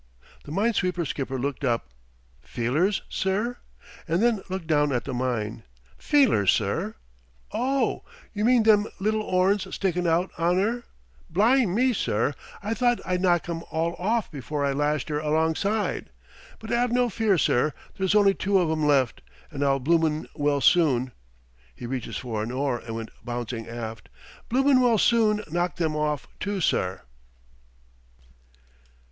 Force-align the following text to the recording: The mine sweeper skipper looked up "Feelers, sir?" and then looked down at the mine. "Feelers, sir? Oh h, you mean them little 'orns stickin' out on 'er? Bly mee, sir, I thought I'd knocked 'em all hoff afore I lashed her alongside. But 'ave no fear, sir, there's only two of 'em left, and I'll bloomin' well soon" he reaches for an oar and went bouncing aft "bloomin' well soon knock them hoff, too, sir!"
The 0.45 0.51
mine 0.51 0.73
sweeper 0.73 1.05
skipper 1.05 1.37
looked 1.37 1.63
up 1.63 1.91
"Feelers, 2.41 3.03
sir?" 3.07 3.57
and 4.07 4.19
then 4.23 4.41
looked 4.49 4.65
down 4.65 4.91
at 4.91 5.03
the 5.03 5.13
mine. 5.13 5.61
"Feelers, 5.95 6.51
sir? 6.51 6.95
Oh 7.51 7.97
h, 7.97 8.03
you 8.33 8.43
mean 8.43 8.63
them 8.63 8.87
little 8.99 9.21
'orns 9.21 9.67
stickin' 9.75 10.07
out 10.07 10.31
on 10.39 10.57
'er? 10.59 10.85
Bly 11.29 11.67
mee, 11.67 11.93
sir, 11.93 12.33
I 12.63 12.73
thought 12.73 12.99
I'd 13.05 13.21
knocked 13.21 13.47
'em 13.47 13.61
all 13.69 13.95
hoff 13.97 14.33
afore 14.33 14.65
I 14.65 14.71
lashed 14.71 15.09
her 15.09 15.19
alongside. 15.19 16.09
But 16.57 16.71
'ave 16.73 16.91
no 16.91 17.07
fear, 17.07 17.37
sir, 17.37 17.71
there's 17.95 18.15
only 18.15 18.33
two 18.33 18.57
of 18.57 18.71
'em 18.71 18.83
left, 18.87 19.21
and 19.51 19.63
I'll 19.63 19.77
bloomin' 19.79 20.25
well 20.33 20.61
soon" 20.61 21.11
he 21.75 21.85
reaches 21.85 22.17
for 22.17 22.41
an 22.41 22.49
oar 22.51 22.79
and 22.79 22.95
went 22.95 23.11
bouncing 23.23 23.67
aft 23.67 24.09
"bloomin' 24.49 24.81
well 24.81 24.97
soon 24.97 25.43
knock 25.51 25.75
them 25.75 25.91
hoff, 25.91 26.27
too, 26.39 26.59
sir!" 26.59 27.03